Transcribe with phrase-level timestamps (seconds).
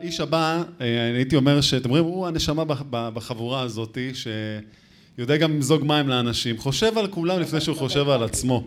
[0.00, 6.08] האיש הבא, אה, הייתי אומר שאתם רואים, הוא הנשמה בחבורה הזאת, שיודע גם למזוג מים
[6.08, 8.64] לאנשים, חושב על כולם לפני שהוא חושב על עצמו.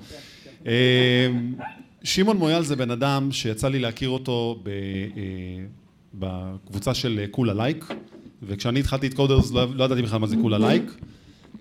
[0.67, 1.28] אה,
[2.04, 4.69] שמעון מויאל זה בן אדם שיצא לי להכיר אותו ב,
[6.13, 7.86] בקבוצה של כולה לייק,
[8.44, 10.96] וכשאני התחלתי את קודרס לא, לא ידעתי בכלל מה זה כולה לייק,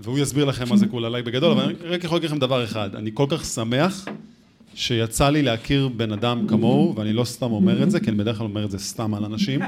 [0.01, 2.65] והוא יסביר לכם מה זה כולה לייק בגדול, אבל אני רק יכול להגיד לכם דבר
[2.65, 4.05] אחד, אני כל כך שמח
[4.75, 8.39] שיצא לי להכיר בן אדם כמוהו, ואני לא סתם אומר את זה, כי אני בדרך
[8.39, 9.61] כלל אומר את זה סתם על אנשים.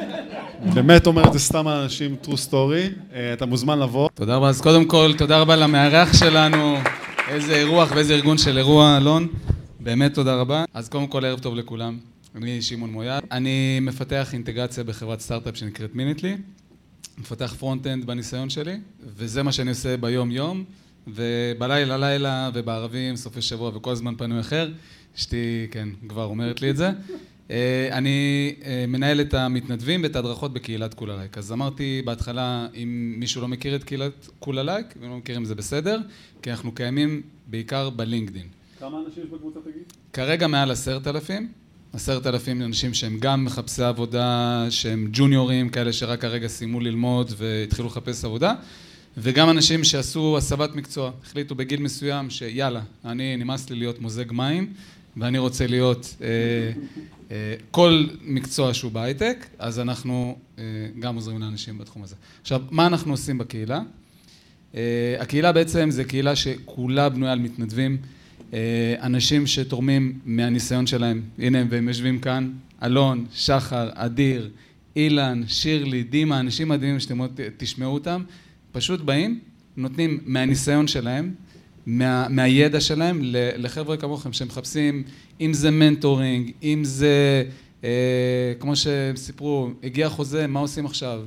[0.74, 3.14] באמת אומר את זה סתם על אנשים, true story.
[3.14, 4.08] אה, אתה מוזמן לבוא.
[4.14, 4.48] תודה רבה.
[4.48, 6.76] אז קודם כל, תודה רבה למארח שלנו.
[7.28, 9.26] איזה אירוח ואיזה ארגון של אירוע, אלון.
[9.80, 10.64] באמת תודה רבה.
[10.74, 11.98] אז קודם כל, ערב טוב לכולם.
[12.36, 13.20] אני שמעון מויאל.
[13.32, 16.36] אני מפתח אינטגרציה בחברת סטארט-אפ שנקראת מיניטלי.
[17.18, 18.76] מפתח front-end בניסיון שלי,
[19.16, 20.64] וזה מה שאני עושה ביום-יום.
[21.14, 24.70] ובלילה לילה ובערבים, סופי שבוע וכל זמן פנוי אחר,
[25.16, 26.90] אשתי, כן, כבר אומרת לי את זה.
[27.50, 31.38] אה, אני אה, מנהל את המתנדבים ואת ההדרכות בקהילת קוללייק.
[31.38, 36.00] אז אמרתי בהתחלה, אם מישהו לא מכיר את קהילת קוללייק, ואם לא מכירים זה בסדר,
[36.42, 38.46] כי אנחנו קיימים בעיקר בלינקדין.
[38.80, 39.82] כמה אנשים יש בקבוצה תגיד?
[40.12, 41.48] כרגע מעל עשרת אלפים.
[41.92, 47.88] עשרת אלפים אנשים שהם גם מחפשי עבודה, שהם ג'וניורים, כאלה שרק הרגע סיימו ללמוד והתחילו
[47.88, 48.54] לחפש עבודה.
[49.20, 54.72] וגם אנשים שעשו הסבת מקצוע, החליטו בגיל מסוים שיאללה, אני נמאס לי להיות מוזג מים
[55.16, 56.26] ואני רוצה להיות אה,
[57.30, 60.64] אה, כל מקצוע שהוא בהייטק, אז אנחנו אה,
[60.98, 62.14] גם עוזרים לאנשים בתחום הזה.
[62.42, 63.80] עכשיו, מה אנחנו עושים בקהילה?
[64.74, 67.96] אה, הקהילה בעצם זה קהילה שכולה בנויה על מתנדבים,
[68.52, 72.52] אה, אנשים שתורמים מהניסיון שלהם, הנה והם יושבים כאן,
[72.82, 74.50] אלון, שחר, אדיר,
[74.96, 78.22] אילן, שירלי, דימה, אנשים מדהימים שאתם עוד תשמעו אותם
[78.72, 79.40] פשוט באים,
[79.76, 81.34] נותנים מהניסיון שלהם,
[81.86, 83.20] מה, מהידע שלהם
[83.56, 85.02] לחבר'ה כמוכם שמחפשים,
[85.40, 87.44] אם זה מנטורינג, אם זה,
[87.84, 91.22] אה, כמו שסיפרו, הגיע חוזה, מה עושים עכשיו?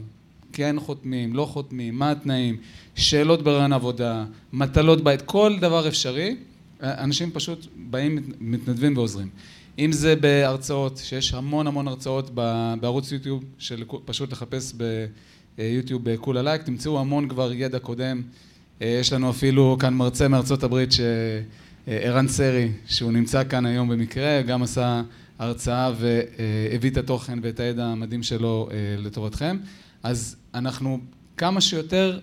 [0.53, 2.57] כן חותמים, לא חותמים, מה התנאים,
[2.95, 6.35] שאלות ברעיון עבודה, מטלות בית, כל דבר אפשרי,
[6.81, 9.29] אנשים פשוט באים, מתנדבים ועוזרים.
[9.79, 12.29] אם זה בהרצאות, שיש המון המון הרצאות
[12.81, 15.05] בערוץ יוטיוב, של פשוט לחפש ב...
[15.63, 18.21] יוטיוב כולה לייק, תמצאו המון כבר ידע קודם.
[18.81, 20.89] אה, יש לנו אפילו כאן מרצה מארצות הברית,
[21.87, 25.01] ערן סרי, שהוא נמצא כאן היום במקרה, גם עשה
[25.41, 29.57] הרצאה והביא את התוכן ואת הידע המדהים שלו אה, לטובתכם.
[30.03, 30.99] אז אנחנו
[31.37, 32.19] כמה שיותר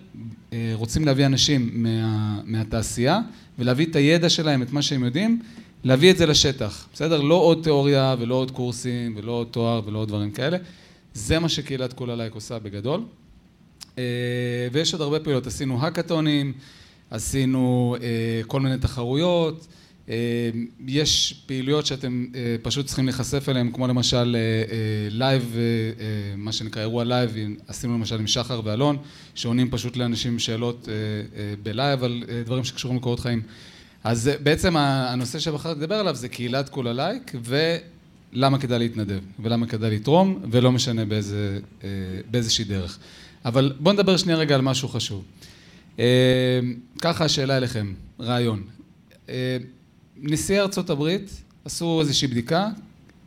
[0.53, 3.19] אה, רוצים להביא אנשים מה, מהתעשייה
[3.59, 5.41] ולהביא את הידע שלהם, את מה שהם יודעים,
[5.83, 7.21] להביא את זה לשטח, בסדר?
[7.21, 10.57] לא עוד תיאוריה ולא עוד קורסים ולא עוד תואר ולא עוד דברים כאלה.
[11.13, 13.01] זה מה שקהילת כולה לייק עושה בגדול.
[13.97, 14.03] אה,
[14.71, 16.53] ויש עוד הרבה פעולות, עשינו האקתונים,
[17.11, 19.67] עשינו אה, כל מיני תחרויות,
[20.09, 20.15] אה,
[20.87, 22.25] יש פעילויות שאתם
[22.61, 24.35] פשוט צריכים להיחשף אליהן, כמו למשל
[25.09, 25.55] live,
[26.37, 27.35] מה שנקרא אירוע live,
[27.67, 28.97] עשינו למשל עם שחר ואלון,
[29.35, 30.87] שעונים פשוט לאנשים שאלות
[31.63, 33.41] ב live על דברים שקשורים לקורות חיים.
[34.03, 39.95] אז בעצם הנושא שבחרתי לדבר עליו זה קהילת כולה לייק, ולמה כדאי להתנדב, ולמה כדאי
[39.95, 41.59] לתרום, ולא משנה באיזה,
[42.31, 42.99] באיזושהי דרך.
[43.45, 45.23] אבל בואו נדבר שנייה רגע על משהו חשוב.
[45.99, 46.59] אה,
[47.01, 48.63] ככה השאלה אליכם, רעיון.
[49.29, 49.57] אה,
[50.17, 52.69] נשיאי ארצות הברית עשו איזושהי בדיקה,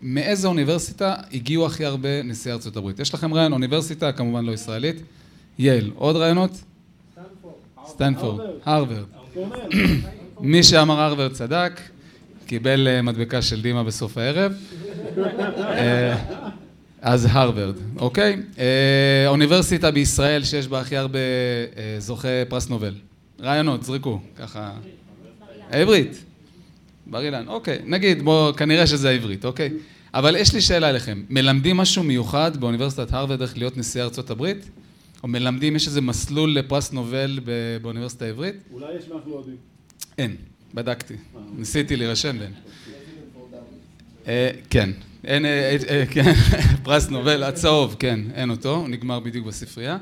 [0.03, 2.99] מאיזה אוניברסיטה הגיעו הכי הרבה נשיאי ארצות הברית.
[2.99, 4.97] יש לכם רעיון, אוניברסיטה, כמובן לא ישראלית,
[5.59, 5.91] ייל.
[5.95, 6.51] עוד רעיונות?
[7.87, 8.41] סטנפורד.
[8.65, 9.05] הרווארד.
[10.41, 11.81] מי שאמר הרווארד צדק,
[12.47, 14.53] קיבל אה, מדבקה של דימה בסוף הערב.
[17.03, 18.37] אז הרווארד, אוקיי?
[18.59, 21.19] אה, אוניברסיטה בישראל שיש בה הכי הרבה
[21.77, 22.95] אה, זוכי פרס נובל.
[23.41, 24.73] רעיונות, זרקו, ככה.
[25.71, 26.25] העברית.
[27.07, 27.79] בר אילן, אוקיי.
[27.85, 29.71] נגיד, בואו, כנראה שזה העברית, אוקיי?
[30.15, 31.23] אבל יש לי שאלה אליכם.
[31.31, 34.69] מלמדים משהו מיוחד באוניברסיטת הרווארד איך להיות נשיא ארצות הברית?
[35.23, 37.41] או מלמדים, יש איזה מסלול לפרס נובל
[37.83, 38.55] באוניברסיטה העברית?
[38.73, 39.57] אולי יש ואנחנו לא יודעים.
[40.19, 40.37] אין,
[40.75, 41.15] בדקתי.
[41.57, 42.53] ניסיתי להירשם ואין.
[44.27, 44.91] אה, כן.
[45.25, 46.33] אין, אה, אה, כן,
[46.85, 49.99] פרס נובל, הצהוב, כן, אין אותו, הוא נגמר בדיוק בספרייה.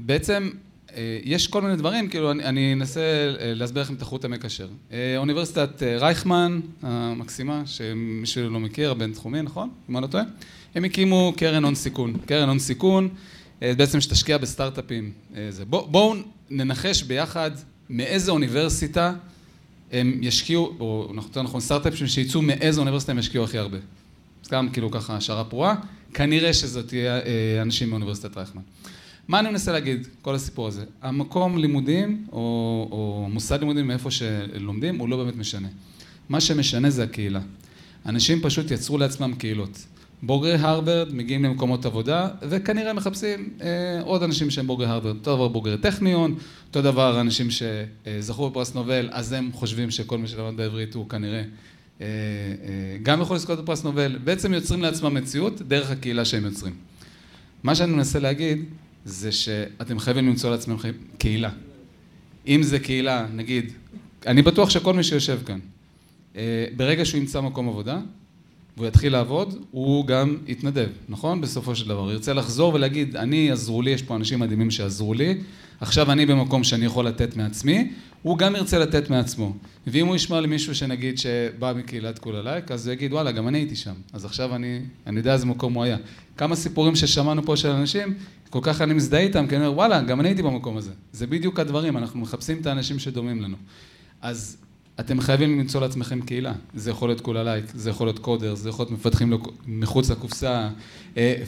[0.00, 0.50] ובעצם
[1.24, 3.00] יש כל מיני דברים, כאילו אני אנסה
[3.40, 4.68] להסביר לכם את החוט המקשר.
[5.16, 9.70] אוניברסיטת רייכמן המקסימה, שמי שלא מכיר, הבינתחומי, נכון?
[9.90, 10.24] אם אני לא טועה?
[10.74, 12.16] הם הקימו קרן הון סיכון.
[12.26, 13.08] קרן הון סיכון,
[13.60, 15.12] בעצם שתשקיע בסטארט-אפים.
[15.68, 16.14] בואו
[16.50, 17.50] ננחש ביחד
[17.90, 19.14] מאיזה אוניברסיטה
[19.92, 23.78] הם ישקיעו, או יותר נכון סטארט-אפים שיצאו מאיזה אוניברסיטה הם ישקיעו הכי הרבה.
[24.44, 25.74] סתם כאילו ככה השערה פרועה,
[26.14, 28.62] כנראה שזה תהיה אה, אנשים מאוניברסיטת רייכמן.
[29.28, 30.84] מה אני מנסה להגיד, כל הסיפור הזה?
[31.02, 32.38] המקום לימודים, או,
[32.90, 35.68] או מוסד לימודים מאיפה שלומדים, הוא לא באמת משנה.
[36.28, 37.40] מה שמשנה זה הקהילה.
[38.06, 39.84] אנשים פשוט יצרו לעצמם קהילות.
[40.22, 43.66] בוגרי הרווארד מגיעים למקומות עבודה, וכנראה מחפשים אה,
[44.02, 45.16] עוד אנשים שהם בוגרי הרווארד.
[45.16, 46.34] אותו דבר בוגרי טכניון,
[46.68, 51.42] אותו דבר אנשים שזכו בפרס נובל, אז הם חושבים שכל מי שלמד בעברית הוא כנראה
[52.00, 52.06] אה, אה,
[53.02, 54.18] גם יכול לזכות בפרס נובל.
[54.24, 56.74] בעצם יוצרים לעצמם מציאות דרך הקהילה שהם יוצרים.
[57.62, 58.64] מה שאני מנסה להגיד,
[59.04, 61.50] זה שאתם חייבים למצוא לעצמכם קהילה.
[62.46, 63.72] אם זה קהילה, נגיד,
[64.26, 65.58] אני בטוח שכל מי שיושב כאן,
[66.36, 68.00] אה, ברגע שהוא ימצא מקום עבודה,
[68.76, 71.40] והוא יתחיל לעבוד, הוא גם יתנדב, נכון?
[71.40, 72.00] בסופו של דבר.
[72.00, 75.38] הוא ירצה לחזור ולהגיד, אני, עזרו לי, יש פה אנשים מדהימים שעזרו לי,
[75.80, 77.90] עכשיו אני במקום שאני יכול לתת מעצמי,
[78.22, 79.52] הוא גם ירצה לתת מעצמו.
[79.86, 83.58] ואם הוא ישמע למישהו שנגיד שבא מקהילת כולה לייק, אז הוא יגיד, וואלה, גם אני
[83.58, 83.94] הייתי שם.
[84.12, 85.96] אז עכשיו אני, אני יודע איזה מקום הוא היה.
[86.36, 88.14] כמה סיפורים ששמענו פה של אנשים,
[88.50, 90.90] כל כך אני מזדהה איתם, כי אני אומר, וואלה, גם אני הייתי במקום הזה.
[91.12, 93.56] זה בדיוק הדברים, אנחנו מחפשים את האנשים שדומים לנו.
[94.22, 94.56] אז
[95.00, 96.52] אתם חייבים למצוא לעצמכם קהילה.
[96.74, 99.32] זה יכול להיות כולה לייק, זה יכול להיות קודר, זה יכול להיות מפתחים
[99.66, 100.68] מחוץ לקופסה,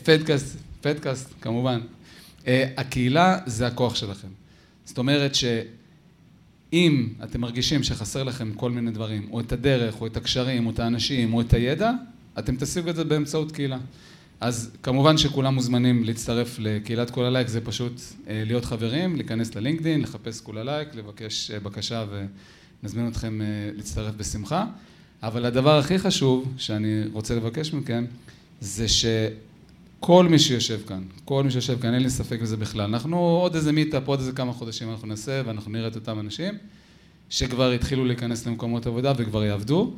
[0.04, 1.80] פדקאסט, פדקאסט כמובן.
[2.46, 4.28] אה, הקהילה זה הכוח שלכם.
[4.84, 10.16] זאת אומרת שאם אתם מרגישים שחסר לכם כל מיני דברים, או את הדרך, או את
[10.16, 11.92] הקשרים, או את האנשים, או את הידע,
[12.38, 13.78] אתם תשיגו את זה באמצעות קהילה.
[14.40, 20.00] אז כמובן שכולם מוזמנים להצטרף לקהילת כולה לייק, זה פשוט אה, להיות חברים, להיכנס ללינקדאין,
[20.00, 22.04] לחפש כולה לייק, לבקש אה, בקשה
[22.82, 23.40] ונזמין אתכם
[23.76, 24.66] להצטרף בשמחה.
[25.22, 28.04] אבל הדבר הכי חשוב שאני רוצה לבקש מכם,
[28.60, 29.06] זה ש...
[30.00, 32.94] כל מי שיושב כאן, כל מי שיושב כאן, אין לי ספק בזה בכלל.
[32.94, 36.54] אנחנו עוד איזה meetup, עוד איזה כמה חודשים אנחנו נעשה, ואנחנו נראה את אותם אנשים
[37.30, 39.92] שכבר התחילו להיכנס למקומות עבודה וכבר יעבדו.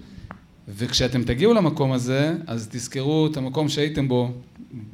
[0.68, 4.32] וכשאתם תגיעו למקום הזה, אז תזכרו את המקום שהייתם בו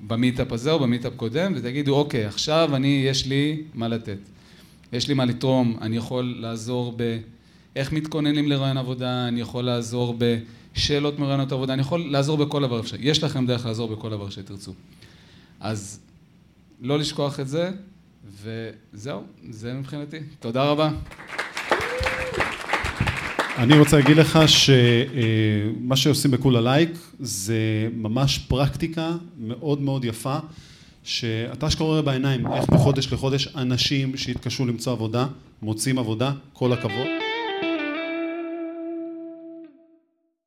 [0.07, 4.19] במיטאפ הזה או במיטאפ קודם, ותגידו, אוקיי, עכשיו אני, יש לי מה לתת.
[4.93, 6.97] יש לי מה לתרום, אני יכול לעזור
[7.75, 10.39] באיך מתכוננים לרעיון עבודה, אני יכול לעזור ב...
[10.75, 12.99] שאלות מרעיונות עבודה, אני יכול לעזור בכל דבר אפשרי.
[13.03, 14.73] יש לכם דרך לעזור בכל דבר שתרצו.
[15.61, 16.01] אז
[16.81, 17.71] לא לשכוח את זה,
[18.43, 20.17] וזהו, זה מבחינתי.
[20.41, 20.91] תודה רבה.
[23.57, 26.91] אני רוצה להגיד לך שמה שעושים בכולה לייק
[27.21, 30.39] זה ממש פרקטיקה מאוד מאוד יפה,
[31.05, 35.27] שאתה שקורא בעיניים איך מחודש לחודש אנשים שהתקשו למצוא עבודה,
[35.63, 37.30] מוצאים עבודה, כל הכבוד.